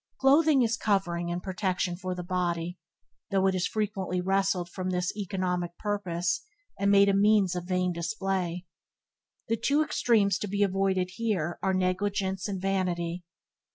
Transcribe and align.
Clothing 0.19 0.63
is 0.63 0.77
covering 0.77 1.29
and 1.29 1.43
protection 1.43 1.95
for 1.95 2.15
the 2.15 2.23
body, 2.23 2.79
though 3.29 3.45
it 3.45 3.53
is 3.53 3.67
frequently 3.67 4.19
wrested 4.19 4.67
from 4.67 4.89
this 4.89 5.15
economic 5.15 5.77
purpose, 5.77 6.41
and 6.79 6.89
made 6.89 7.07
a 7.07 7.13
means 7.13 7.53
of 7.55 7.65
vain 7.65 7.93
display. 7.93 8.65
The 9.47 9.57
two 9.57 9.83
extremes 9.83 10.39
to 10.39 10.47
be 10.47 10.63
avoided 10.63 11.11
here 11.17 11.59
are 11.61 11.71
negligence 11.75 12.47
and 12.47 12.59
vanity. 12.59 13.23